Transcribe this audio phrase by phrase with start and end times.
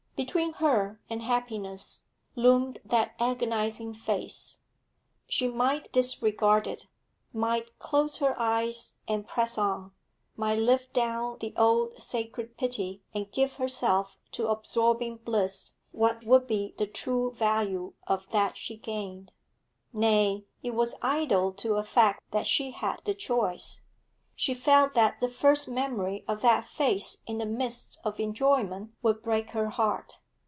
[0.17, 2.05] Between her and happiness
[2.35, 4.59] loomed that agonising face,
[5.27, 6.85] She might disregard it,
[7.33, 9.93] might close her eyes and press on,
[10.35, 16.45] might live down the old sacred pity and give herself to absorbing bliss what would
[16.45, 19.31] be the true value of that she gained?
[19.91, 23.81] Nay, it was idle to affect that she had the choice.
[24.33, 29.21] She felt that the first memory of that face in the midst of enjoyment would
[29.21, 30.19] break her heart.